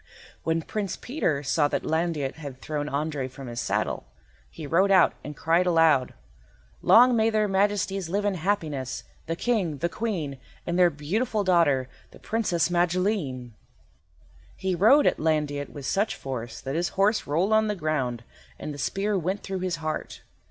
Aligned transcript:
When 0.41 0.63
Prince 0.63 0.95
Peter 0.95 1.43
saw 1.43 1.67
that 1.67 1.83
Landiot 1.85 2.33
had 2.37 2.59
thrown 2.59 2.89
Andrei 2.89 3.27
from 3.27 3.45
his 3.45 3.61
saddle, 3.61 4.07
he 4.49 4.65
rode 4.65 4.89
out 4.89 5.13
and 5.23 5.37
cried 5.37 5.67
aloud— 5.67 6.15
"Long 6.81 7.15
may 7.15 7.29
their 7.29 7.47
Majesties 7.47 8.09
live 8.09 8.25
in 8.25 8.33
happiness, 8.33 9.03
the 9.27 9.35
King, 9.35 9.77
the 9.77 9.89
Queen, 9.89 10.39
and 10.65 10.79
their 10.79 10.89
beautiful 10.89 11.43
daughter, 11.43 11.87
the 12.09 12.17
Princess 12.17 12.71
Magilene." 12.71 13.53
He 14.55 14.73
rode 14.73 15.05
at 15.05 15.19
Landiot 15.19 15.69
with 15.69 15.85
such 15.85 16.15
force 16.15 16.61
that 16.61 16.73
his 16.73 16.89
horse 16.97 17.27
rolled 17.27 17.53
on 17.53 17.67
the 17.67 17.75
ground 17.75 18.23
and 18.57 18.73
the 18.73 18.79
spear 18.79 19.15
went 19.19 19.43
through 19.43 19.59
his 19.59 19.75
heart. 19.75 20.23